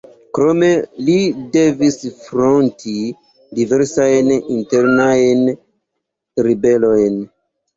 [0.35, 0.69] Krome
[1.09, 1.17] li
[1.55, 2.95] devis fronti
[3.59, 5.45] diversajn internajn
[6.49, 7.23] ribelojn.